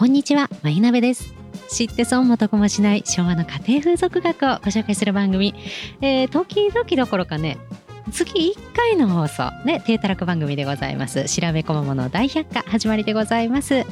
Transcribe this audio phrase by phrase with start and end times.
[0.00, 1.34] こんにちは、まいなべです。
[1.68, 5.54] 知って損も得もしない昭和の家庭風俗学をご紹介する番組。
[6.00, 7.58] えー、時々どころかね、
[8.10, 11.24] 月1回の放送ね、低たらく番組でございます。
[11.24, 13.84] 調べこまもの大百科始まりでございます。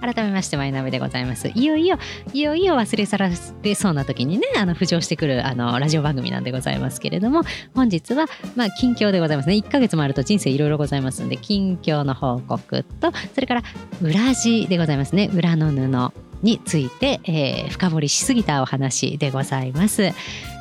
[0.00, 1.48] 改めまして、マイナベでございます。
[1.48, 1.98] いよいよ、
[2.32, 3.30] いよいよ忘れ去ら
[3.62, 7.42] れそうな時にね、あの、浮上してくる、あの、ラジオ番組なんでございますけれども、
[7.74, 9.56] 本日は、まあ、近況でございますね。
[9.56, 13.62] 1ヶ月もあると人生いろいろございますんで、近況の報告と、それから、
[14.02, 15.30] 裏地でございますね。
[15.34, 16.12] 裏の布
[16.44, 20.12] について、えー深掘りしすぎたお話でございます。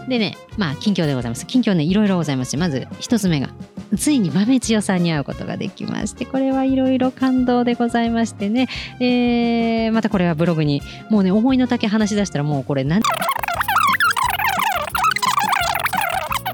[0.07, 1.45] でね、まあ、近況でございます。
[1.45, 3.49] 近況ね、いろいろございまして、まず一つ目が、
[3.97, 8.67] ついに豆千代さんに会うことができまして、これはいろいろ感動でございましてね、
[8.99, 13.01] えーまたこれはブログに、もうね、思いの丈話し出したらもうこれなん、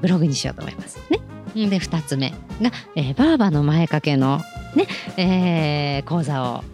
[0.00, 0.98] ブログにしようと思います。
[1.54, 1.68] ね。
[1.68, 2.36] で、二つ目が、
[2.94, 4.40] えーバーバの前掛けの
[4.76, 4.86] ね、
[5.16, 6.64] えー講座を、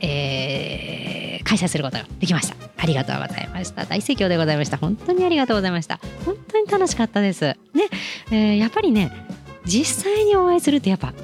[0.00, 2.63] えー開催することができました。
[2.84, 3.86] ありがとうございました。
[3.86, 4.76] 大盛況でございました。
[4.76, 5.98] 本当にありがとうございました。
[6.26, 7.56] 本当に楽しかったです。
[7.72, 7.88] ね、
[8.30, 9.10] えーやっぱりね、
[9.64, 11.14] 実際にお会いするとやっぱ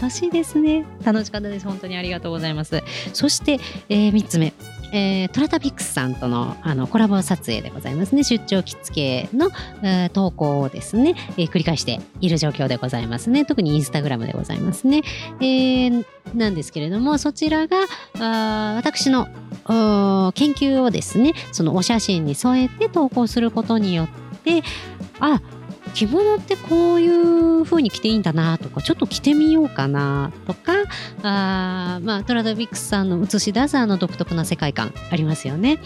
[0.00, 0.86] 楽しいですね。
[1.04, 1.66] 楽しかったです。
[1.66, 2.82] 本当にありがとうございます。
[3.12, 4.54] そして、え3つ目。
[4.92, 8.22] えートラタビックスさんとのあのコラボ撮影でございますね。
[8.22, 9.48] 出張着付けの、
[9.82, 13.44] えー投稿をですね、えー繰り返している状況でございますね。
[13.44, 15.02] 特にインスタグラムでございますね、
[15.40, 17.76] えーなんですけれどもそちらが
[18.18, 19.26] あ私の
[20.34, 24.08] 研究をですねそのお写真に添えて投稿することによっ
[24.44, 24.62] て
[25.20, 25.42] あ
[25.94, 30.72] 着物ってこういう風に着ていいんだなとかちょっと着てみようかなとか
[31.22, 35.78] あまあトラドビックスさんの映し出すあの独特な世界観ありますよね。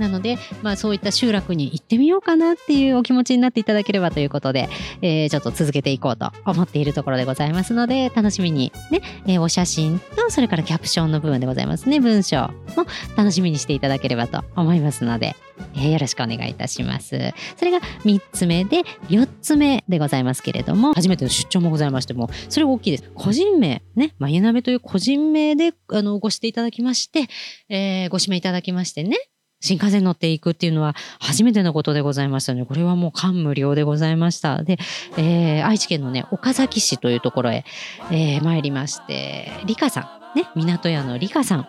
[0.00, 4.68] なので、まあ、そういった集落に行ってみようかなっていうお気持ちになっていただければということで、
[5.02, 15.36] えーちょっと続けていこうと思っているところでございますので楽しみにね、えーお写真とそれからキャプションの部分でございますね文章も楽しみにしていただければと思いますので、
[15.74, 17.32] えーよろしくお願いいたします。
[17.56, 27.28] それが3つ目で4つ目でございますけれども初めての出張もございましてもそれが大きいです個人名ねまゆなべという個人名であのご指定いただきまして、
[27.68, 29.16] えーご指名いただきましてね
[29.60, 34.62] 新幹線乗っていくっていうのは初めてのことでございましたので、これはもう感無量でございました。
[34.62, 34.78] で、
[35.16, 37.64] えー愛知県のね、岡崎市というところへ、
[38.10, 41.68] えー参りまして、リカさん、ね、港屋のリカさん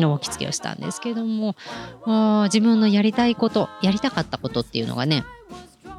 [0.00, 1.56] のお着付けをしたんですけども、
[2.44, 5.24] 自分のやりたいこと、やりたかったことっていうのがね、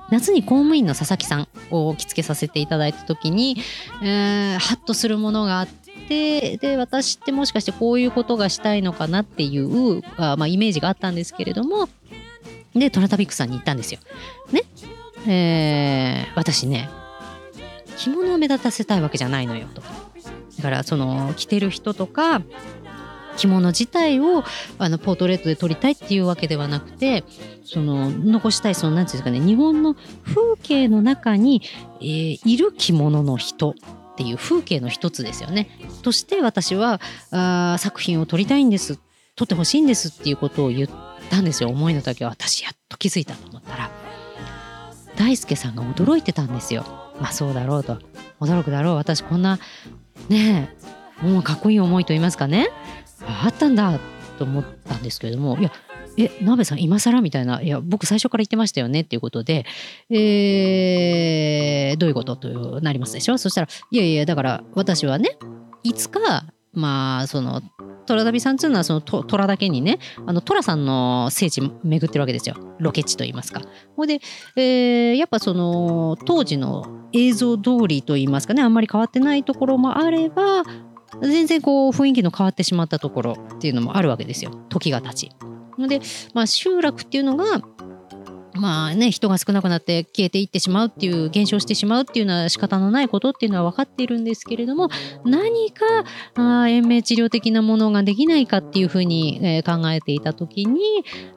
[0.09, 3.57] 夏に公務員の佐々木さんを着付けさせていただいた時に、
[4.01, 5.82] えーハッとするものがあって
[6.61, 11.89] で私ってもしかしてこういうことがしたいのかなっていうあ、まあ、イメージがあったんですけれども
[12.75, 13.99] でトラタビックさんに行ったんですよ。
[14.51, 14.63] ね。
[15.27, 16.89] えー私ね
[17.97, 19.81] 着物を目立たせたいわけじゃないのよと。
[19.81, 22.41] だからその着てる人とか
[23.37, 24.43] 着物自体を
[24.77, 27.23] あのポートレートで撮りたいっていうわけではなくて
[27.63, 31.61] その残したいそのなんていうんですかね日本の風景の中に、
[32.01, 33.73] えーいる着物の人
[34.13, 35.69] っていう風景の一つですよね。
[36.03, 37.01] として私は
[37.31, 38.99] あ作品を撮りたいんです
[39.35, 40.89] 撮ってほしいんですっていうことを言っ
[41.29, 41.69] たんですよ。
[41.69, 43.91] 思いの丈は私やっと気づいたと思ったら。
[45.15, 46.85] 大輔さんが驚いてたんですよ。
[47.19, 47.99] まあそうだろうと。
[48.39, 48.95] 驚くだろう。
[48.95, 49.59] 私こんな
[50.29, 50.69] ね
[51.21, 52.69] えもうかっこいい思いと言いますかね。
[53.21, 53.99] あったんだ
[54.37, 55.57] と思ったんですけれども。
[55.57, 55.71] いや
[56.17, 59.65] え鍋さん今更みたいないや僕最初から言ってましたよねっていうことで、
[60.11, 63.37] えーどういうこととなりますでしょ？
[63.37, 65.37] そしたらいやいやだから私はね
[65.83, 67.61] いつかまあその
[68.05, 73.61] 虎旅さんっていうのはそのと虎だけにねあの虎さんの聖地巡ってるわけですよロケ地といいますか。
[73.95, 74.19] ほいで、
[74.55, 80.63] えーやっぱその当時の映像通りといいますかねあんまり変わってないところもあれば
[81.21, 85.31] 全然こう雰囲気の変わってしまったところっていうのもあるわけですよ時が経ち。
[85.77, 86.01] ので、
[86.33, 87.61] まあ、集落っていうのが
[88.55, 94.89] まあね人が少なくなって消えていってしまうっていう減少してしまうっていうのは仕方のないことっていうのは分かっているんですけれども
[95.25, 95.85] 何か
[96.35, 100.81] あ延命治療的なものができないかっていうふうに、えー考えていた時に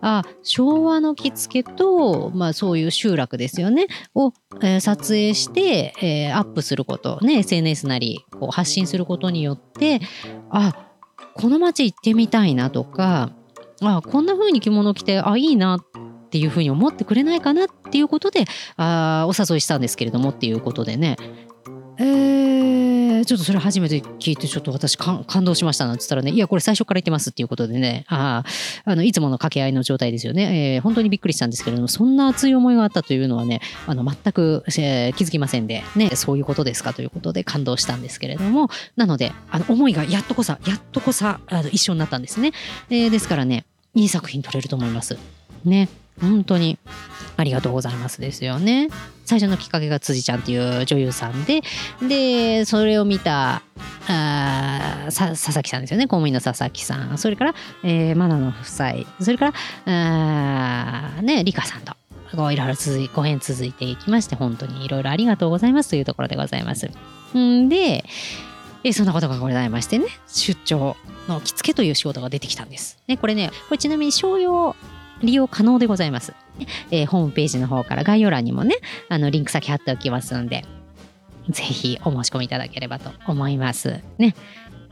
[0.01, 10.01] あ昭和の着付けと、まあ、そういう集落ですよねを、えー撮影して、えーアップすること、ね、SNS なりこう発信することによって
[10.51, 10.91] あ
[11.35, 13.31] この街行ってみたいなとか
[13.83, 18.45] あこんな風に着物着てあいいなっていう風に思ってくれないかなっていうことで
[18.77, 21.17] あお誘いしたんですけれどもっていうことでね、
[21.99, 22.56] えー
[23.25, 28.45] ちょっとそれ初めて聞いてちょっと私感動しましたなんつったらねいやこれ最初から言ってますっていうことでねあ
[28.85, 42.53] あのいつもの掛け合いの状態ですよね、えー、本当にびっくりしたんですけれどもそんな熱い思いがあったというのはねあの全く、えー、気づきませんでねそういうことですかということで感動したんですけれどもなのであの思いがやっとこさやっとこさあの一緒になったんですね、
[42.91, 43.65] えー、ですからね
[43.97, 45.17] いい作品撮れると思います。
[45.65, 45.89] ね。
[46.21, 46.79] 本当に
[47.37, 48.89] ありがとうございますですよね。
[49.25, 51.63] 最初のきっかけが辻ちゃんっていう女優さんで、
[52.01, 53.63] で、それを見た、
[54.09, 56.05] あ佐々木さんですよね。
[56.05, 57.19] 公務員の佐々木さん。
[57.19, 58.93] それから、えー、マナの夫妻。
[59.21, 59.53] それか
[59.85, 61.95] ら、あね、リカさんと。
[62.35, 66.91] こういろいろ続いご縁続いていきまして本当にいろいろありがとうございますというところでございます。
[67.37, 68.05] んで
[68.85, 70.97] えそんなことがございましてね出張
[71.29, 72.99] の着付けという仕事が出てきたんです。
[73.07, 74.77] ね、これねこれちなみに商用
[75.23, 76.35] 利用可能でございます。
[76.91, 78.77] えー、ホームページの方から概要欄にもね、
[79.09, 80.65] あのリンク先貼っておきますので、
[81.51, 84.01] ぜひお申し込みいただければと思います。
[84.19, 84.35] ね。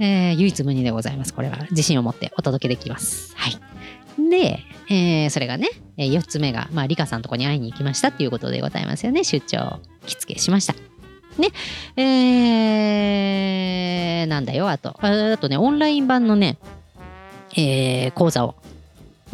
[0.00, 1.32] えー、唯一無二でございます。
[1.34, 3.32] これは自信を持ってお届けできます。
[3.36, 3.58] はい。
[4.30, 9.24] で、えー、それがね、4つ目が、まあ、リカさんのとこに会いに行きましたっていうことでございますよね。
[9.24, 10.74] 出張着付けしました。
[11.38, 11.48] ね。
[11.96, 14.96] えー、なんだよ、あと。
[15.00, 16.58] あとね、オンライン版のね、
[17.56, 18.56] えー、講座を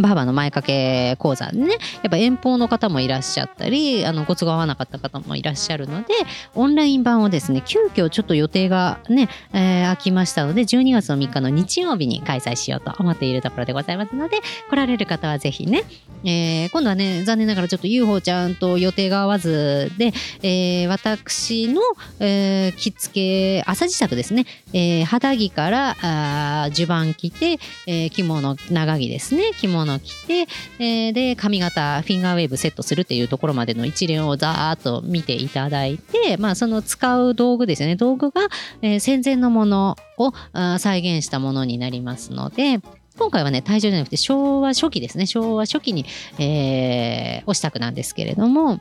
[0.01, 1.71] バーバの前掛け講座でね。
[2.03, 6.15] やっぱ遠方の方もいらっしゃったりあのご都合合わなかった方もいらっしゃるので
[6.55, 15.85] オンライン版をですね急遽ちょっと予定がね、えー、空きましたので12月の3日の日曜日に開催しようと思っているところでございますので来られる方はぜひね、
[16.25, 20.13] えー、今度はね残念ながらちょっと UFO ちゃんと予定が合わずで、
[20.43, 21.81] えー、私の、
[22.21, 29.53] えー、着付け朝支度ですね、えー、肌着からあ襦袢着て、えー、着物長着ですね。
[29.59, 30.47] 着物着て、
[30.79, 38.43] えー、で髪型フィンガーウェーブセットするっていうところまでの一連をざーっと見ていただいて、まあ、その使う道具ですよね道具が、
[38.83, 40.33] えー、戦前のものを
[40.79, 42.81] 再現したものになりますので
[43.19, 45.27] 今回はね、体重じゃなくて昭和初期ですね。
[45.27, 46.07] 昭和初期に、
[46.39, 48.81] えー、お支度なんですけれども、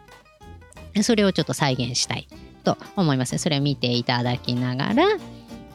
[1.02, 2.28] それをちょっと再現したい
[2.64, 3.38] と思いますね。
[3.38, 5.08] それを見ていただきながら、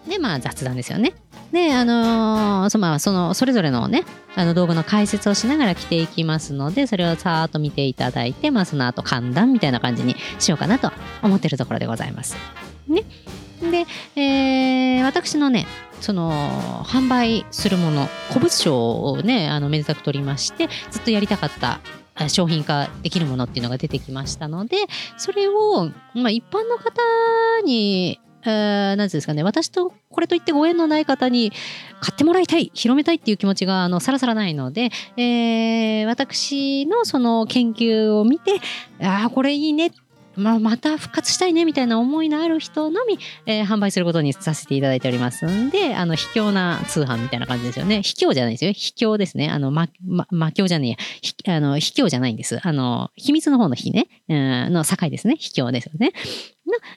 [0.08, 1.12] で、まあ雑談ですよね。
[1.54, 4.02] で、あのー、そまあ、その、それぞれのね、
[4.34, 10.90] あの道具の解説をしながら着ていきますので、それをさーっと見ていただいて、まあ、その後、寒暖みたいな感じにしようかなと
[11.22, 12.36] 思ってるところでございます。
[12.88, 13.04] ね。
[13.70, 13.86] で、
[14.20, 15.68] えー、私のね、
[16.00, 16.32] その
[16.84, 21.80] 販売するもの古物商をねあのめでたく取りましてずっとやりたかった
[22.28, 24.76] 商品化できるものっていうのが出てきましたので
[25.16, 26.92] それを、まあ、一般の方
[27.64, 31.52] に何てうんですかね私とこれといってご縁のない方に
[32.00, 38.60] 買ってもらいたい広めたいっていう気持ちがあのさらさらないので、えー、私のその研究を見て
[39.00, 39.90] ああこれいいね
[40.36, 48.02] まあ、また復活したいねみたいな思いのある人のみ、えー、販売することにさせていただいておりますんで、あの、卑怯な通販みたいな感じですよね。
[48.02, 48.72] 卑怯じゃないですよ。
[48.72, 49.50] 卑怯ですね。
[49.50, 50.96] あの、ま、ま、魔境じゃね
[51.46, 51.56] えや。
[51.56, 52.58] あの、卑怯じゃないんです。
[52.62, 55.36] あの、秘密の方の秘ね、うん、の境ですね。
[55.38, 56.12] 卑怯ですよね。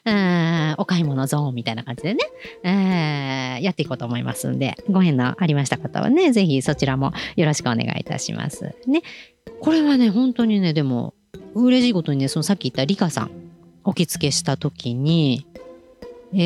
[0.06, 8.74] の、お買い物ゾーンみたいな感じでね、やっていこうと思いますんで、ご縁のありました方はね、ぜひそちらもよろしくお願いいたします。
[8.86, 9.02] ね。
[9.60, 11.14] これはね、本当にね、でも、
[11.54, 13.30] 嬉しいことにね、そのさっき言ったリカさん、
[13.84, 15.46] お着付けした時に、
[16.34, 16.38] え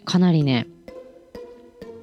[0.00, 0.66] ー、かなりね、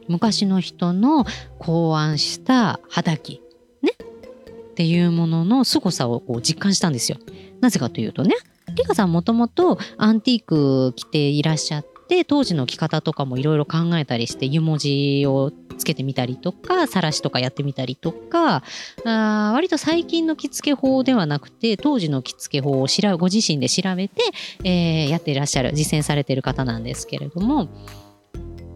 [0.08, 1.26] 昔の人の
[1.60, 3.42] 考案した肌着、
[3.82, 7.18] ね、っていうものの凄さをこう実感したんですよ。
[7.62, 8.36] なぜかというとね、
[8.76, 18.64] リカさんもともとアンティーク着ていらっしゃって当時の着方とかもいろいろ考えたりして湯文字をつけてみたりとかさらしとかやってみたりとか
[19.06, 24.22] あ割と最近の着付け法ではなくて当時の着付け法を調ご自身で調べて、
[24.64, 27.68] えー、やっていらっしゃる実践されてる方なんですけれども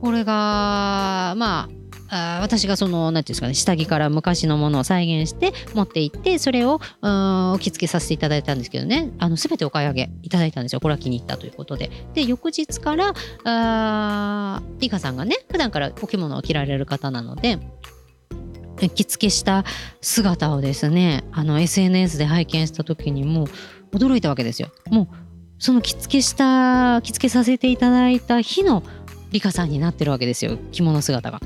[0.02, 9.12] これがまああ私がその何て言うんですかね下着から昔のものを再現して持っていってそれをお着付けさせていただいたんですけどね。
[9.20, 10.80] あの全てお買い上げいただいたんですよ。
[10.80, 11.92] これは気に入ったということで。
[12.14, 17.60] で翌日からあリカさんがね普段からお着物を着られる方なので
[18.94, 19.66] 着付けした
[20.02, 23.48] 姿をですねあの SNS で拝見した時にもう
[23.96, 24.70] 驚いたわけですよ。
[24.90, 25.08] もう
[25.60, 28.84] その着付けした着付けさせていただいた日の
[29.32, 30.58] リカさんになってるわけですよ。
[30.72, 31.42] 着物姿が。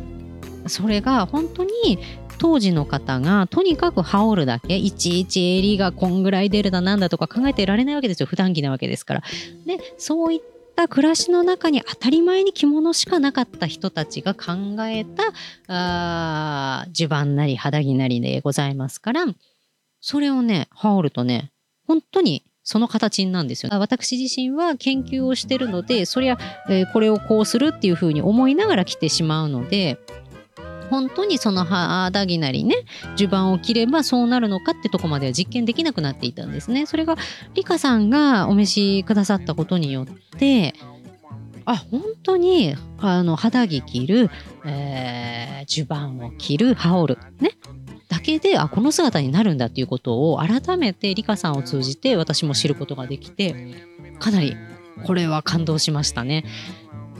[0.67, 1.99] それが本当に
[2.37, 9.23] 当時の方がとにかく羽織るだけいちいち襟がこんぐらい出るだなんだとか考えてられないわけですよ普段着なわけですから。
[9.65, 10.41] でそういっ
[10.75, 14.53] た暮らしの中に当たり前に着物しかなかった人たちが考
[14.87, 15.23] えた
[15.67, 19.25] あ襦袢なり肌着なりでございますから
[19.99, 21.51] それをね羽織るとね
[21.85, 23.69] 本当にその形なんですよ。
[23.73, 26.37] 私自身は研究をしてるので、そりゃ、
[26.69, 29.97] えー、これをこうするっていうふうに思いながら来てしまうので、
[30.91, 32.75] 本当にその肌着なりね
[33.15, 36.85] 襦袢を着ればそうなるのかってとこまでは実験できなくなっていたんですね。
[36.85, 37.15] それが
[37.53, 40.05] リカさんがお召しくださったことによっ
[40.37, 40.75] て
[41.65, 44.29] あ本当にあの肌着着る、
[44.65, 47.51] えー、襦袢を着る羽織るね
[48.09, 53.55] だけであこの姿になるんだっていうことを改めてリカさんを通じて私も知ることができて
[54.19, 54.57] かなり
[55.05, 56.43] これは感動しましたね。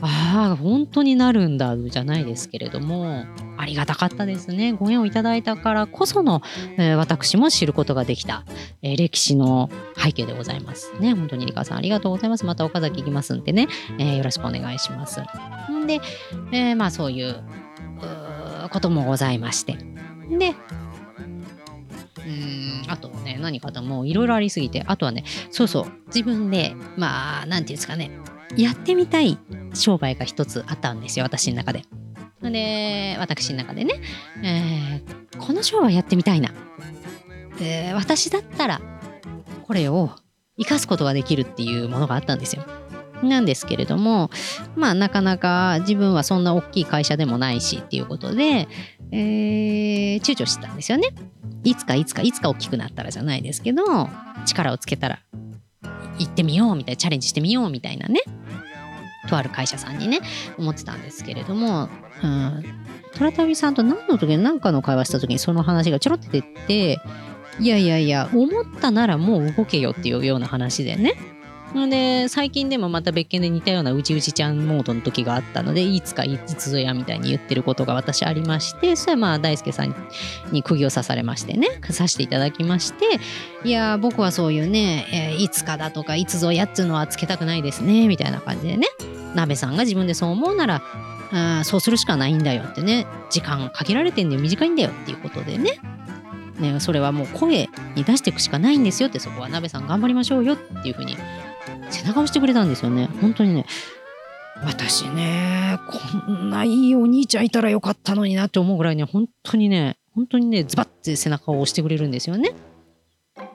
[0.02, 3.24] ああ本当になるんだじゃないですけれども。
[3.62, 4.72] ありがたかったですね。
[4.72, 6.42] ご縁をいただいたからこその、
[6.78, 8.44] えー、私も知ることができた、
[8.82, 11.14] えー、歴史の背景でございますね。
[11.14, 12.44] 本当にリカさんありがとうございます。
[12.44, 13.68] また岡崎行きますんでね、
[13.98, 15.20] えー、よろしくお願いします。
[15.70, 16.00] んで、
[16.50, 17.40] えまあそういう
[18.70, 19.76] こともございまして。
[20.28, 20.54] で
[22.24, 28.10] うんあとね何かともいろいろありすぎてあとはねそうそう自分でまあ何て言うんですかね。
[28.56, 29.38] やってみたい
[29.74, 31.84] 商売が一つあったんですよ私の中で。
[32.42, 34.00] で私の中でね、
[34.42, 36.50] えー、この商売やってみたいな、
[37.60, 38.80] えー、私だったら
[39.64, 40.10] これを
[40.58, 42.64] 生かすことができるっていうものがあったんですよ。
[43.22, 44.30] なんですけれども
[44.74, 48.66] まあなかなか自分はそんな大きい会社でもないしっていうことで、
[49.12, 51.10] えー、躊躇してたんですよね。
[51.62, 54.08] いつかいつかいつか大きくなったらじゃないですけど
[54.46, 55.20] 力をつけたら
[56.18, 58.22] 行ってみようみたいなチャレンジしてみようみたいなね
[59.28, 60.20] とある会社さんにね
[60.58, 61.88] 思ってたんですけれども、
[62.22, 62.64] うん、
[63.14, 67.00] 虎旅さんと何の時に何かの会話した時にその話がちょろって出て
[67.60, 71.14] いやいやいや思ったならもう動けよっていうような話でね。
[71.88, 79.94] で最近でもまた別件で似たようなうちうちちゃんモードの時があったのでいつかいつぞやみたいに言ってることが私ありましてそれはまあ大輔さん
[80.50, 83.20] に釘を刺されましてね刺していただきまして
[83.64, 88.86] いや僕はそういうね、えー、いつかだとかいつぞやっつうのはつけたくないですねみたいな感じでね
[89.34, 90.82] 鍋さんが自分でそう思うなら
[91.32, 95.78] あそうするしかないんだよってね時間限られてんで短いんだよっていうことでね。
[96.60, 101.16] ねそれはもう声に出していくしかないんですよってそこは鍋さん頑張りましょうよっていうふうに
[101.90, 103.08] 背中を押してくれたんですよね。
[103.20, 103.66] 本当にね。
[104.64, 112.54] 私ねこんないいお兄ちゃんいたらよかったのになって思うぐらいね本当にね本当にねズバッて背中を押してくれるんですよね。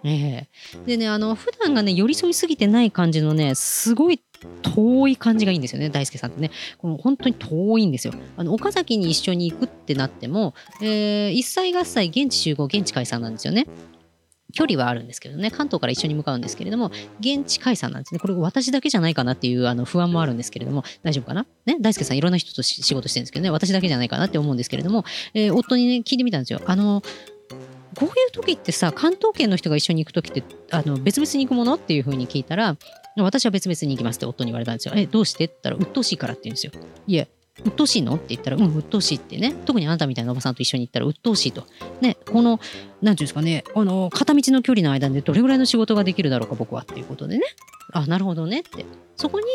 [0.04, 4.20] えー、でねあの普段がね寄り添いすぎてない感じのねすごい
[4.64, 6.52] 遠い感じがいいんですよね大輔さんってね。
[6.78, 8.14] この本当に遠いんですよ。
[8.36, 13.68] あの岡崎に一緒に行くってなっても、えー、一切合切現地集合現地解散なんですよね。
[14.54, 18.20] 距離はあるんですけどね関東から一緒に向かうんですけれども現地解散なんですね。
[18.20, 21.46] これ私だけじゃないかなっていうあの不安もあるんですけれども大丈夫かな？
[21.66, 21.77] ね？
[21.82, 26.62] 大輔さんいろんな人と仕事してるんですけどね私だけじゃないかなって思うんですけれども、えー、夫にね聞いてみたんですよ。
[26.66, 27.01] あの
[27.96, 32.77] こういう時ってさ関東圏の人が一緒に行く時ってあの別々に行くものっていうふうに聞いたら
[33.20, 34.94] 私は別々に行きますって夫に言われたんですよ。
[34.96, 35.46] え、どうして？
[35.46, 36.72] って言ったら、鬱陶しいからって言うんですよ。
[37.08, 37.27] いえ、
[37.66, 38.16] 鬱陶しいの？
[38.16, 39.54] って言ったら、うん、鬱陶しいってね。
[39.66, 41.64] 特にあなたみたいなおばさんと一緒に行ったら鬱陶しいと。
[42.02, 42.60] ね、この、
[43.02, 47.46] なんていうんですかね、あの、片道の距離の間でどれぐらいの仕事ができるだろうか、僕はっていうことでね。
[47.94, 48.86] あ、なるほどねって。
[49.16, 49.46] そこに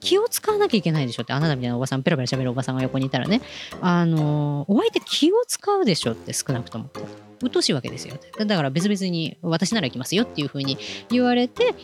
[0.00, 3.40] 気を使わなきゃいけないでしょって、あなたみたいなおばさん、ペラペラ喋るおばさんが横にいたらね、
[3.80, 6.90] あの、お相手気を使うでしょって少なくとも。
[7.40, 8.16] 鬱陶しいわけですよ。
[8.38, 10.76] だから別々に私なら行きますよっていうふうに
[11.08, 11.74] 言われて、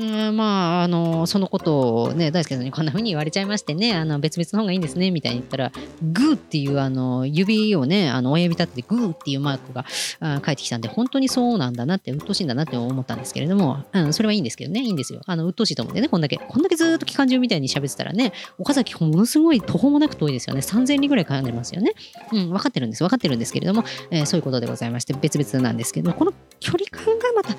[0.00, 9.84] うんまあ、あのそのことをね大輔さんにこんな風に言われちゃいましてねあの別々の方がいいんですねみたいに言ったらグーっていうあの指をねあの親指立ててグーっていうマークが
[10.20, 15.20] あ返ってきたんで本当にそうなんだなって鬱陶しいんだなって思ったんですけれども、うん、それはいいんですけどねいいんですよ。
[15.26, 20.60] あの鬱陶しいと思うんでねこんだけこんだけずっと機関銃みたいに喋ってたらね岡崎ものすごい途方もなく遠いですよね。
[20.60, 21.92] 3000里ぐらい感じますよね。
[22.32, 27.52] うん分かってるんです分かってるんですけれども、えー、そういうことでございまして別々なんですけどこの距離感がまた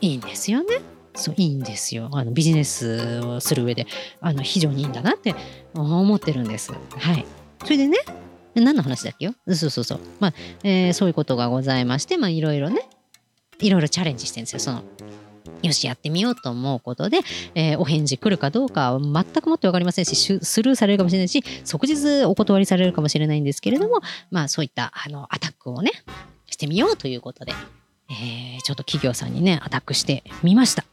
[0.00, 0.95] いいんですよね。
[1.16, 2.08] そういいんですよ。
[2.12, 3.86] あのビジネスをする上で
[4.20, 5.34] あの非常にいいんだなって
[5.74, 6.72] 思ってるんです。
[6.72, 6.78] は
[7.14, 7.24] い、
[7.64, 7.98] それでね
[8.54, 9.34] 何の話だっけよ？
[9.48, 12.88] そうそうそう、まあえー、そういうことがございましてまあいろいろね
[13.58, 14.58] いろいろチャレンジしてるんですよ。
[14.60, 14.82] その
[15.62, 17.18] よしやってみようと思うことで、
[17.54, 25.92] えー、お返事来るかどうかは全くもって分かりませんしスルーされるかもしれないし即日お断りされるかもしれないんですけれどもまあそういったあのアタックをね
[26.46, 27.52] してみようということで
[28.08, 30.84] えー、ちょっと企業さんにね、アタックしてみました。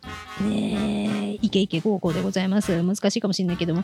[0.41, 2.82] ねイケイケゴーゴーでございます。
[2.82, 3.84] 難しいかもしれないけども、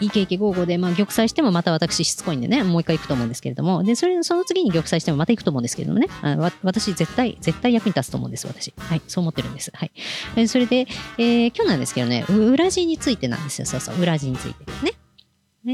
[0.00, 8.74] イケイケゴーゴーで、まあ、玉砕してもまた私しつこいんでね、もう一回行くと思うんですけれども、で、それ、その次に玉砕してもまた行くと思うんですけれどもね、あわ私絶対、絶対役に立つと思うんです、私。
[8.76, 9.70] はい、そう思ってるんです。
[9.72, 9.92] はい。
[10.36, 10.86] え、それで、
[11.18, 13.66] えー、今日なんですけどね、裏地についてなんですよ。
[13.66, 14.92] そうそう、裏地についてね。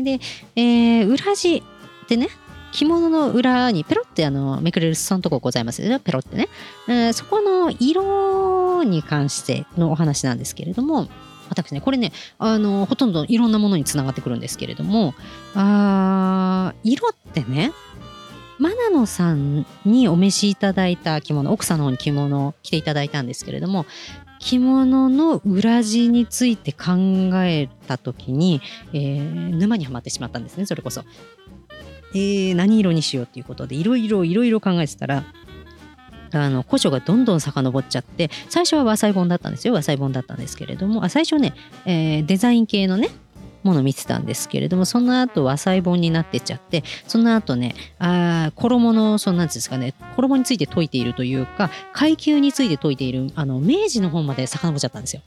[0.03, 0.21] で、
[0.57, 1.63] えー、裏地っ
[2.07, 2.29] てね、
[2.73, 6.49] 着物の裏にペロってあのめくれる裾のとこございますよペロってね、
[6.89, 11.07] えー、そこの色に関してのお話なんですけれども
[11.51, 15.15] 私ねこれねあのほとんどいろんなものにつながってくるんですけれども
[15.55, 17.73] あ色ってね
[18.59, 23.87] マナノさんにお召しいただいた着物奥さんの方に着物を着ていただいたんですけれども
[24.39, 26.95] 着物の裏地について考
[27.45, 28.61] えた時に、
[28.93, 31.05] えー、沼にはまってしまったんですねそれこそ。
[32.15, 35.25] えー、何色にしようっていうことでいろいろいろいろ考えてたら
[36.35, 39.75] あの古書がどんどん遡っちゃって最初は和裁本だったんですよ。
[39.75, 41.55] 和裁本だったんですけれどもあ最初ね、
[41.85, 43.11] えー、デザイン系のね
[43.63, 55.23] もの見てたんですけれどもその後和裁本になってっちゃってその後ねあ衣のそのなんですかね衣について解いているというか階級について解いているあの明治の本まで遡っちゃったんですよ。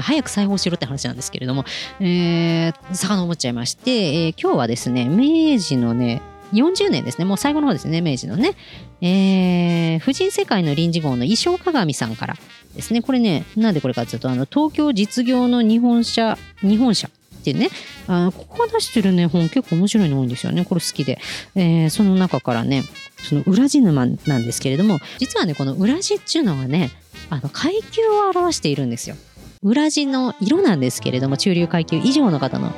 [0.00, 1.64] 早く裁縫しろって話なんですけれども、
[2.00, 7.24] えー、遡っちゃいまして、えー、今日はですね明治のね40年ですね。
[7.24, 8.54] もう最後の方ですね、明治のね。
[9.00, 12.36] えー、婦人世界の臨時号の衣装鏡さんから
[12.74, 13.02] ですね。
[13.02, 17.10] これね、なんでこれかというと、あの、東京実業の日本社、日本社
[17.46, 17.70] ていうね、
[18.08, 20.64] あここが出してるね、本結構面白いの多いんですよね。
[20.64, 21.18] これ好きで。
[21.54, 22.82] えー、その中からね、
[23.22, 26.90] その裏地沼なんですけれども、実はね、この裏地っていうのはね、
[27.30, 29.16] あの、階級を表しているんですよ。
[29.62, 32.72] 裏地の色なんですけれども、中流階級以上の方の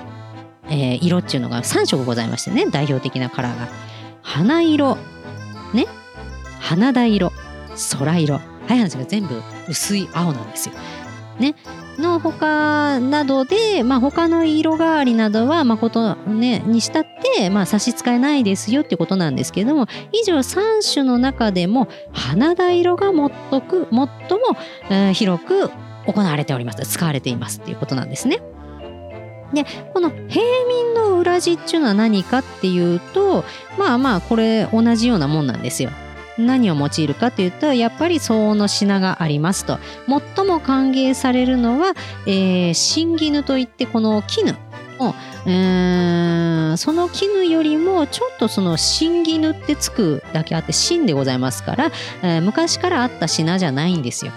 [0.70, 3.68] えー、色っていうのが3色ございましてね代表的なカラーが
[4.22, 4.96] 花色
[5.72, 5.86] ね
[6.60, 7.32] 花田色
[7.98, 10.74] 空色早話が全部薄い青なんですよ。
[11.38, 11.54] ね、
[11.98, 23.12] の他などで、まあ、他の色変わりなどは誠、ね、にしたって、まあ、差し支えないですよっていうことなんですけども以上3種の中でも花田色が
[23.50, 24.08] 最く最も、
[24.90, 25.70] えー、広く
[26.06, 28.40] 行われております使われていますっていうことなんですね。
[29.52, 29.64] で
[29.94, 33.44] この平民の裏地っていうのは何かっていうと
[33.78, 35.90] まあまあこれ同じようなもんなんですよ。
[36.38, 39.78] 何を用いるかというとやっぱり相応の品がありますと
[40.36, 41.94] 最も歓迎されるのは、
[42.26, 44.56] えー、新絹といってこの絹
[44.98, 45.14] を、
[45.46, 51.92] えー、その絹よりもちょっとその新絹ってつくだけあって新でございますから、
[52.22, 54.32] えー、昔からあった品じゃないんですよ。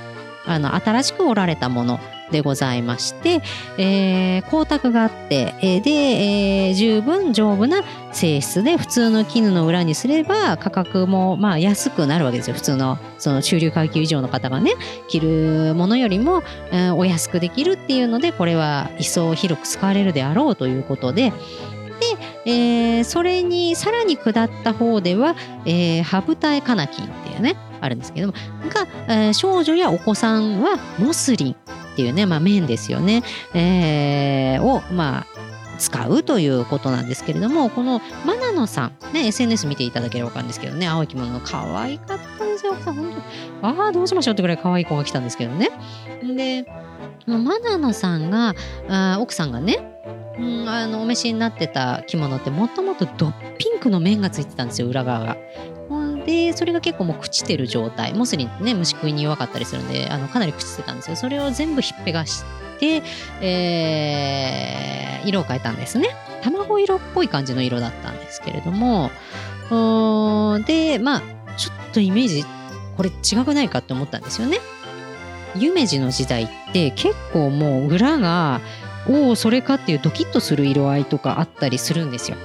[0.46, 2.00] あの新しく織られたもの
[2.32, 3.42] でございまして、
[3.78, 12.56] えー、光沢があって、えー、で、えー、十分丈夫な性質で普通の絹の裏にすれば価格もまあ安くなるわけですよ。
[12.56, 14.72] 普通のその中流階級以上の方がね。
[15.08, 21.34] 着るものよりも、えー、お安くできるっていうのでこれは一層広く使われるであろうということで。
[22.46, 28.34] で、えー、それにさらに下った方では、えー、ハブタエカナキンっていうねあるんですけども。
[28.74, 31.56] が、えー、少女やお子さんはモスリン。
[31.92, 33.24] っていうね、まあ、面ですよね、
[33.54, 35.28] えー、を、まあ、
[35.82, 42.76] 使うということなんですけれどもこのマナノさん、ね、SNS 見ていただければ分かるんですけどね青い着物の可愛かったですよ。
[42.76, 43.16] 本
[43.62, 45.70] 当ああどうしましょうってぐらい可愛い子が来たんですけどね。
[46.24, 46.66] で
[47.26, 48.54] マナノさんが
[48.90, 49.88] あ奥さんがね
[50.38, 55.38] うん、あのお召しになってた着物ってもともとドッピンクの面がついてたんですよ裏側が。
[56.32, 58.14] でそれが結構もう朽ちてる状態。
[58.14, 61.18] モスリンってね虫食いに弱かったりするんであのかなり朽ちてたんですよ。
[61.18, 62.46] それを全部ひっぺがし
[62.80, 63.04] て、
[63.42, 66.16] えー、色を変えたんですね。
[66.42, 69.12] 卵色っぽい感じの色だったんですけれども
[70.66, 71.22] でまあ
[71.58, 72.46] ちょっとイメージ
[72.96, 74.60] これ違くないかって思ったんですよね。
[75.56, 78.62] 夢二の時代って結構もう裏が
[79.08, 82.38] おおそれかっていうドキッとする色合いとかあったりするんですよ。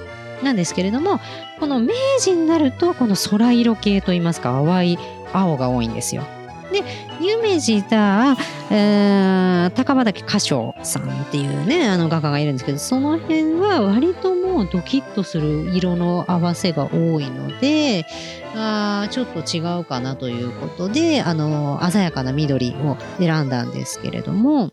[0.43, 1.19] なんですけれども
[1.59, 4.99] この明治になるとこの空色系といいますか淡い
[5.33, 6.23] 青が多いんですよ。
[6.71, 6.83] で
[7.21, 8.35] 夢二だ、
[8.69, 18.05] えー、高畑歌唱さんっていうねあの画家がいるんですけどその辺は割ともうドキッとする色の合わせが多いので
[18.55, 24.71] あちょっと違うかなということであの鮮やかな緑を選んだんですけれども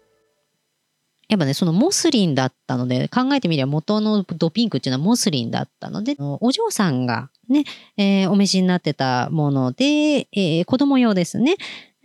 [1.28, 7.64] やっぱね、そのモスリンだったので、考えてみれば元のドピンクっていうのはモスリンだったので、お嬢さんがね、
[7.96, 11.56] えー、お召しになってたもので、えー、子供用ですね。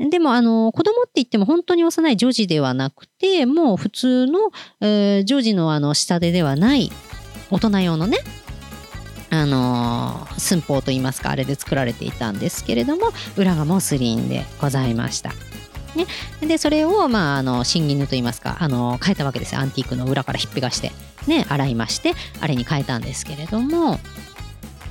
[0.09, 4.39] でも、あの、子供って言っても本当に幼い女児ではなくて、もう普通の、
[4.79, 6.89] えー、女児のあの下手ではない
[7.51, 8.19] 大人用のね、
[9.31, 15.33] あの寸法といいますか、あれで作られていたんですけれども、裏がモスリンでございました。
[15.95, 16.05] ね、
[16.41, 19.61] でそれを、まあ、あの新絹といいますかあの変えたわけですよ。
[19.61, 20.91] アンティークの裏からひっぺがして、
[21.27, 23.99] ね、洗いましてあれに変えたんですけれども、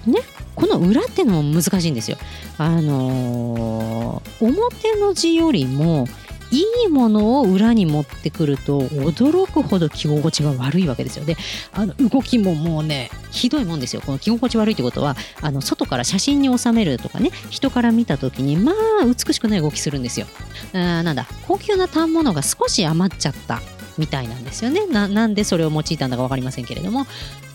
[0.06, 0.20] ね、
[0.54, 2.18] この裏っていうのも難しいんですよ。
[2.58, 6.06] あのー、表の字よりも
[6.50, 11.36] いいものを裏に持ってくると驚くほど着心地が悪いわけですよで
[11.72, 14.02] あの動きももうねひどいもんですよ。
[14.04, 20.26] この着心地悪いってことはあの外から写真に収めるとかね人から見た時にまあ美しくない動きするんですよ。
[20.72, 23.60] あなんだ高級な反物が少し余っちゃった
[23.98, 24.86] みたいなんですよね。
[24.86, 27.06] なんでそれを用いたんだか分かりませんけれども。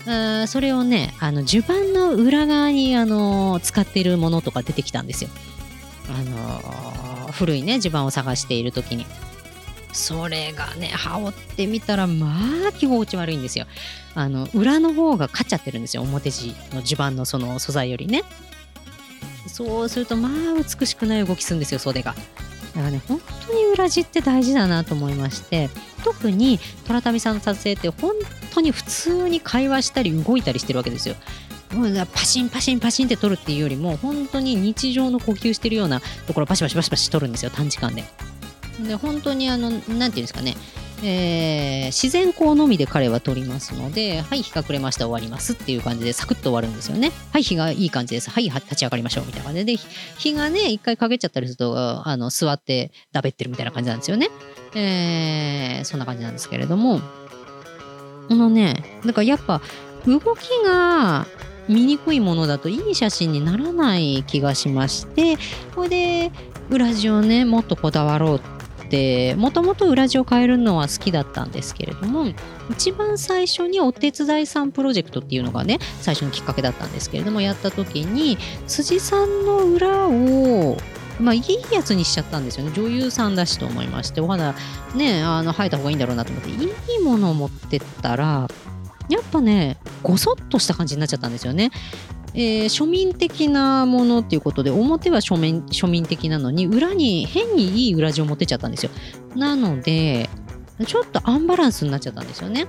[0.06, 5.30] あそれをねあの襦袢の裏側にあの使っているものとか出てきたんですよ。
[6.10, 7.03] あの
[7.34, 9.06] 古いね襦袢を探している時に。
[9.92, 12.34] それがね羽織ってみたらま
[12.68, 13.66] あ着心地悪いんですよ。
[14.14, 16.02] あの裏の方が勝っちゃってるんですよ。
[16.02, 18.22] 表地の襦袢のその素材よりね。
[19.46, 20.32] そうするとまあ
[20.78, 22.14] 美しくない動きするんですよ袖が。
[22.74, 25.70] だからね本当に裏地って大事だなと思いまして
[26.02, 28.14] 特に虎旅さんの撮影って本
[28.52, 31.14] 当に普通に会話したり動いたりしてるわけですよ。
[31.74, 38.04] もうパシンパシンパシンって撮るっていうよりも本当に日常の呼吸してるようなところパシパシパシパシ撮るんですよ短時間で。
[38.86, 40.56] で本当にあの何て言うんですかね
[41.02, 47.12] えー、自然光のみで彼は撮りますので、はい、日が暮れました終わりますっていう感じでサクッと終わるんですよね。
[47.30, 48.30] はい、日がいい感じです。
[48.30, 54.30] はい、立ち上がりましょうみたいな感じで、日がね、一回陰っちゃったりすると、あの座ってだべってるみたいな感じなんですよね。
[54.74, 57.00] えー、そんな感じなんですけれども、
[58.30, 59.60] あのね、だかやっぱ
[60.06, 61.26] 動きが
[61.68, 65.36] 見にくいものだといい写真にならない気がしまして、
[65.74, 66.32] これで
[66.70, 68.40] 裏地をね、もっとこだわろう
[68.90, 72.26] でもともと裏地を変えるのは好きだったんですけれども
[72.70, 80.76] 一番最初にお手伝いさんプロジェクトっていうのがね最初のきっかけだったんですけれどもやった時に辻さんの裏を
[81.18, 82.72] まあいいやつにしちゃったんですよね。
[82.74, 84.54] 女優さんだしと思いましてお肌
[84.94, 88.48] ねあの生えた方がいいんだろうなと思っていいものを持ってったら
[89.08, 91.70] やっぱねごそっとした感じになっちゃったんですよね。
[92.36, 98.90] えー、庶民的なものっていうことで表は庶民庶民的なのに裏に変にいい裏地を持ってっちゃったんですよ。
[99.36, 100.28] なので
[100.86, 102.66] ちょっとアンバランスになっちゃったんですよね。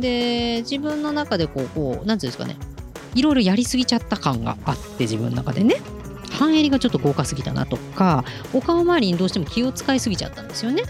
[0.00, 2.56] で自分の中でこうこう何て言うんですかね。
[3.14, 5.76] いろいろやりすぎちゃった感があって自分の中でね。
[6.30, 10.82] 半襟がちょっと豪華すぎたなとかお顔周りにどうしても気を使いすぎちゃったんですよね。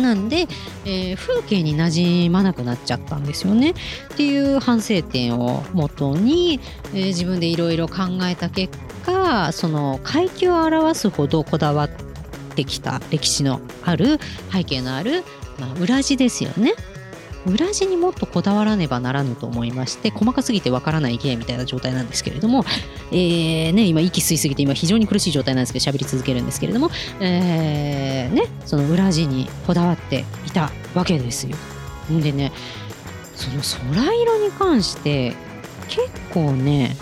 [0.00, 0.46] なんで、
[0.84, 3.74] えー、風景になじまなくなっちゃったんですよねっ
[4.16, 6.60] ていう反省点をもとに、
[6.92, 11.90] えー、自分でいろいろ考えた結果その階級を表すほどこだわっ
[12.54, 14.18] てきた歴史のある
[14.52, 15.24] 背景のある、
[15.58, 16.74] まあ、裏地ですよね。
[17.46, 22.64] 裏地にもっとこだわらねばならぬと思いまして細かすぎてわからない芸みたいな状態なんですけれども、
[23.10, 31.56] えーね、今息吸いすぎて今非常に苦しい状態なんですけど喋り続けるんですけれども、えーね、その裏地にこだわっていたわけですよ。
[32.10, 32.52] でね
[33.36, 33.62] その
[33.94, 35.34] 空色に関して
[35.88, 36.96] 結構ね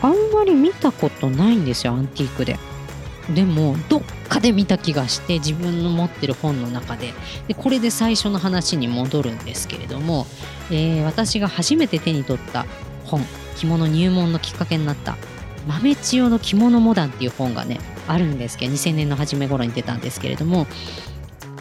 [0.00, 2.58] あんまり見たことないんですよアンティークで。
[3.32, 7.14] でもどっかで見た気がして自分の持ってる本の中で。
[7.48, 10.26] でこれで最初の話に戻るんですけれども、
[10.70, 12.66] えー、私が初めて手に取った
[13.04, 13.22] 本
[13.56, 15.16] 着物入門のきっかけになった
[15.66, 20.66] 豆千代の着物モダンっていう本がねあるんですけど2000年の初め頃に出たんですけれども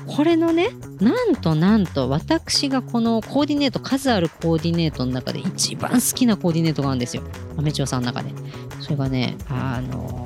[0.06, 7.24] これのねなんとなんと私がこのコーディネート数あるコーディネートの中で一番好きなコーディネートがあるんですよ。
[7.56, 8.30] 豆千代さんの中で。
[8.82, 10.23] それがねあの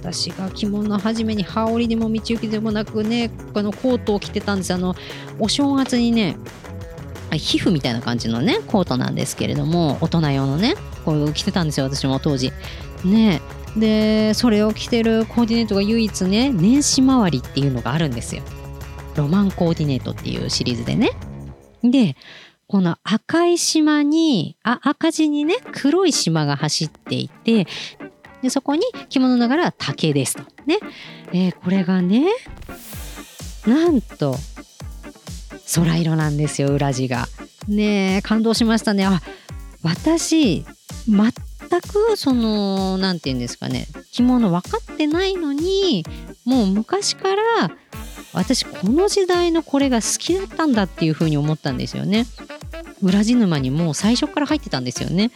[0.00, 4.72] 私が着物初めに羽織でも道行きでもなくねこのコートを着てたんです。
[4.72, 4.94] あの
[5.38, 6.36] お正月にね
[7.32, 12.52] 皮膚みたいな感じのねコートなんですけれども大人用のねこれを着てたんですよ私も当時。
[13.04, 13.42] ね
[13.76, 18.42] でそれを着てるコーディネートが唯一ね年始回りっていうのがあるんですよ。
[19.16, 21.10] ロマンコーディネートっていうシリーズでね。
[21.82, 22.16] で
[22.66, 27.66] この赤い島にあ赤字にね黒い島が走っていて
[28.42, 30.42] でそこに着物ながら竹ですと。
[30.66, 30.78] ね、
[31.32, 32.26] えー、これがね
[33.66, 34.36] なんと
[35.74, 37.26] 空色なんですよ裏地が。
[37.66, 39.04] ね感動しましたね。
[39.04, 39.20] あ
[39.82, 40.64] 私
[41.06, 46.04] 全くその何て言うんですかね着物分かってないのに
[46.44, 47.42] もう昔から
[48.32, 52.26] 私この時代のこれが好きだったんだっていうふうに思ったんですよね。
[53.02, 55.30] 裏地沼にもう最初から入ってたんですよね。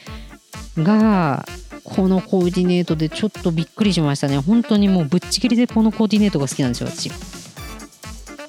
[0.78, 1.44] が
[1.84, 4.38] このコーディネートでちょっとびっくりしましたね。
[4.38, 7.10] 本当にもうぶっちぎりでこのコーディネートが好きなんですよ私。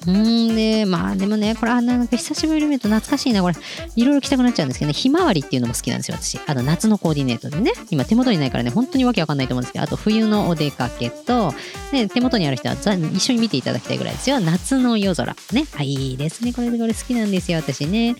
[0.06, 3.40] うんでまあでもねこれあなんか久しぶりに見ると懐かしいな。
[3.40, 3.54] これ
[3.96, 4.92] いろいろ着たくなっちゃうんですけどね。
[4.92, 6.38] ひまわりっていうのも好きなんですよ私。
[6.46, 7.72] あの夏のコーディネートでね。
[7.90, 9.84] 今手元にないからね本当にわけわかんないと思うんですけど。
[9.84, 11.54] あと冬のお出かけと、
[11.92, 14.40] ね、手元にある人は一緒に見ていただきたいぐらいですよ。
[14.40, 15.34] 夏の夜空。
[15.52, 15.64] ね。
[15.78, 16.52] あいいですね。
[16.52, 18.14] これでこれ好きなんですよ私ね。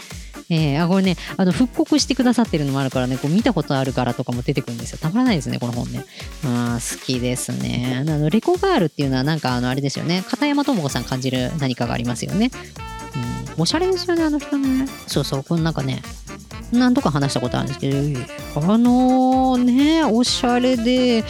[0.51, 4.99] えー、あこれねあの復刻してくださってるのもあるからねこう見たことあるからとかも出てくるんですよ。
[4.99, 6.05] たまらないですねこの本ね。
[6.45, 7.97] あ好きですね。
[8.01, 10.25] あのレコガールっていうのはなんかあのあれですよね。
[10.29, 12.51] 片山智子さん感じる何かがありますよね。
[13.57, 13.63] うん。
[13.63, 14.87] おしゃれですよねあの人ね。
[15.07, 16.03] そうそうこのなんかね
[16.79, 17.99] 何度か話したことあるんですけど
[18.61, 21.25] あのねおしゃれで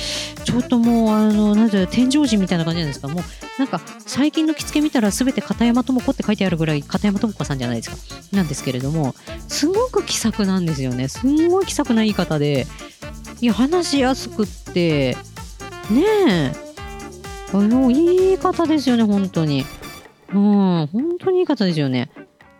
[0.44, 3.08] ちょっともうあのなんて天井人みたいな感じなんですか？
[3.08, 3.24] もう
[3.58, 7.96] なんか最近の着付け見たら全て片山智子って書いてあるぐらい片山智子さんじゃないですか？
[8.36, 9.14] なんですけれども
[9.48, 11.08] すごく気さくなんですよね。
[11.08, 12.66] すんごい気さくな言い方で
[13.40, 15.16] いや話しやすくって
[15.90, 16.02] ね
[16.52, 16.64] え。
[17.92, 19.64] いい方ですよね本当に。
[20.32, 20.88] うん本
[21.20, 22.10] 当にいい方ですよね。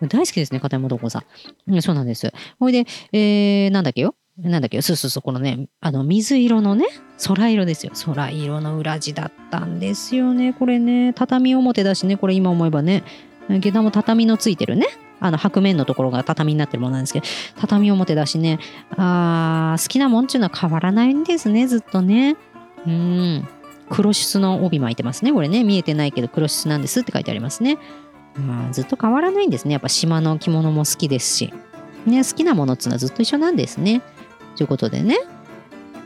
[0.01, 1.23] 大好きですね、片山智子さ
[1.67, 1.81] ん。
[1.81, 2.31] そうなんです。
[2.59, 4.15] ほいで、えー、なんだっけよ？
[4.37, 6.85] なんだっけそうそうそう、このね、あの、水色のね、
[7.25, 7.93] 空色ですよ。
[8.05, 10.51] 空色の裏地だったんですよね。
[10.51, 13.03] これね、畳表だしね、これ今思えばね、
[13.47, 14.87] 下駄も畳のついてるね。
[15.21, 18.59] あの、白面のところが畳になってるものなんですけど、畳表だしね、
[18.97, 22.35] あ好きなもんっていうのは変わらないんですね、ずっとね。
[22.85, 23.47] うん。
[23.89, 25.31] 黒質の帯巻いてますね。
[25.31, 27.77] これね、見えてないけど黒質なんですって書いてありますね。
[28.37, 29.73] まあ、ずっと変わらないんですね。
[29.73, 31.53] やっぱ島の着物も好きですし。
[32.05, 34.01] ね、好きなものっていうのはずっと一緒なんですね。
[34.55, 35.17] ということでね、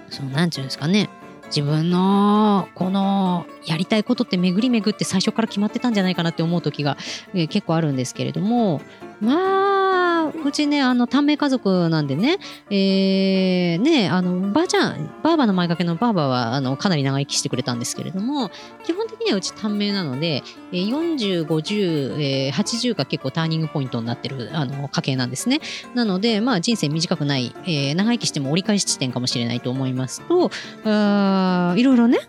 [0.09, 1.09] そう、なんていうんですかね。
[1.47, 6.95] 自分のこのやりたいことって巡り巡って最初から決まってたんじゃないかなって思う時が、
[7.33, 8.81] 結構あるんですけれども
[9.19, 10.08] まあ
[10.45, 12.37] うちねあの短命家族なんでね。
[12.69, 18.49] えー、ねあのばあちゃんばあばの前掛けのばあばはあのかなり長生きしてくれたんですけれども
[18.83, 25.59] 基本的にはうち短命なので、4050、えー、80が結構ターニングポイントになってるあの家系なんですね。
[25.95, 30.51] なのでまあ人生短くない、えー、長生きしても折り返し地点かもしれないと思いますと
[30.85, 32.19] あいろいろね。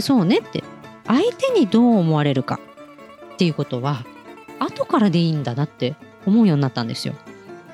[0.00, 0.62] そうねって
[1.06, 2.60] 相手にどう思われるか
[3.34, 4.04] っていうことは
[4.58, 7.14] 後からでいいんだなって思うようになったんですよ。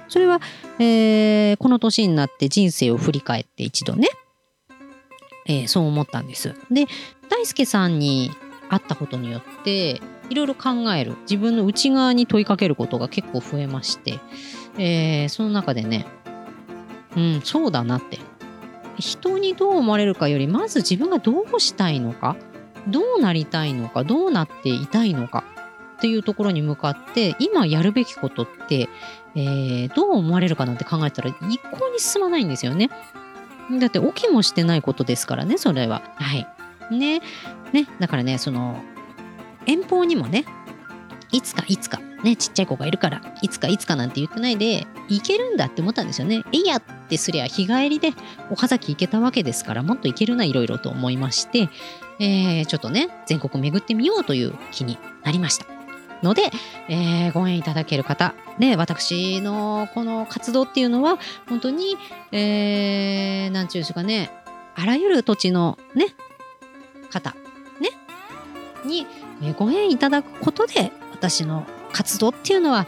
[0.08, 0.40] それは、
[0.78, 4.08] えー、この年になって人生を振り返って一度ね、
[5.46, 6.54] えー、そう思ったんです。
[6.70, 6.86] で
[7.30, 8.30] 大輔さんに
[8.68, 11.16] 会ったことによっていろいろ考える。
[11.22, 14.20] 自分の内側に問いかけることが結構増えまして、
[14.78, 16.06] えー、その中でね
[17.16, 18.18] うんそうだなって。
[18.98, 22.36] 人にどう思われるかよりまず自分がどうしたいのか
[22.88, 25.44] どうなりたいのかどうなっていたいのか。
[26.02, 28.88] っていうところに向かって今やるべきことって、
[29.36, 32.90] えー、どう思われるかなんて考えたら一向に進まないんですよね。
[33.78, 36.02] だって起きもしてないことですからねそれは。
[36.16, 36.48] はい。
[36.90, 37.20] ね。
[37.72, 37.86] ね。
[38.00, 38.82] だからねその
[39.66, 40.44] 遠方にもね
[41.30, 46.42] いつかいつかねちっちゃい子がいるからいつかいつかなんて言ってないで行けるんだって思ったんですよね。
[46.52, 48.10] えいやってすりゃ日帰りで
[48.50, 51.68] 岡崎行けたわけですからもっと行けるないろいろと思いまして、
[52.18, 55.71] えー、ちょっとね全国巡ってみようという気になりました。
[56.22, 56.50] ので、
[56.88, 61.96] えー、ご縁いただける方、ね、私のこの活動っていうのは、本当に、
[62.30, 64.30] えー、なんちゅうんですかね、
[64.74, 66.06] あらゆる土地のね、
[67.10, 67.34] 方、
[67.80, 67.90] ね、
[68.84, 69.06] に、
[69.58, 72.86] ご縁いただくことで、私の活動っていうのは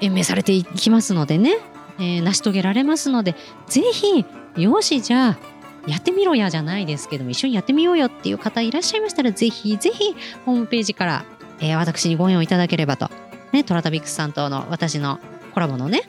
[0.00, 1.56] 延命されていきますのでね、
[1.98, 3.34] えー、成し遂げられますので、
[3.66, 4.24] ぜひ、
[4.56, 5.38] よし、じゃあ、
[5.86, 10.14] やってみろやじゃないですけども、一緒にやってみようよっていう方いらっしゃいましたら、ぜひぜひ、
[10.44, 11.24] ホームページから
[11.62, 13.10] えー、私にご縁をいただければと、
[13.52, 15.20] ね、トラタビックスさんとの私の
[15.54, 16.02] コラボのね、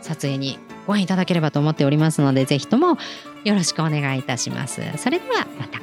[0.00, 2.96] 撮影にご縁いただければと思っておりますので、ぜひとも
[3.44, 4.80] よろしくお願いいたします。
[4.96, 5.80] それではまた。